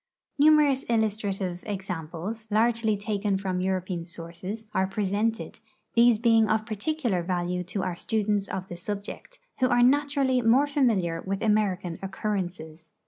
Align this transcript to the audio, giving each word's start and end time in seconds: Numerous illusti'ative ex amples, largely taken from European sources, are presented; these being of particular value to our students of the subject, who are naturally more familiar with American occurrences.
Numerous 0.39 0.83
illusti'ative 0.85 1.61
ex 1.67 1.87
amples, 1.89 2.47
largely 2.49 2.97
taken 2.97 3.37
from 3.37 3.61
European 3.61 4.03
sources, 4.03 4.65
are 4.73 4.87
presented; 4.87 5.59
these 5.93 6.17
being 6.17 6.49
of 6.49 6.65
particular 6.65 7.21
value 7.21 7.63
to 7.65 7.83
our 7.83 7.95
students 7.95 8.47
of 8.47 8.67
the 8.67 8.77
subject, 8.77 9.39
who 9.59 9.67
are 9.69 9.83
naturally 9.83 10.41
more 10.41 10.65
familiar 10.65 11.21
with 11.21 11.43
American 11.43 11.99
occurrences. 12.01 12.91